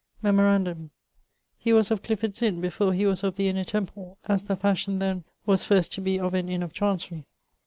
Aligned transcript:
Memorandum: 0.23 0.89
he 1.59 1.71
was 1.71 1.91
of 1.91 2.01
Clifford's 2.01 2.41
Inne 2.41 2.59
before 2.59 2.91
he 2.91 3.05
was 3.05 3.23
of 3.23 3.35
the 3.35 3.47
Inner 3.49 3.63
Temple, 3.63 4.17
as 4.25 4.45
the 4.45 4.55
fashion 4.55 4.97
then 4.97 5.25
was 5.45 5.63
first 5.63 5.91
to 5.93 6.01
be 6.01 6.19
of 6.19 6.33
an 6.33 6.49
Inne 6.49 6.63
of 6.63 6.73
Chancery. 6.73 7.27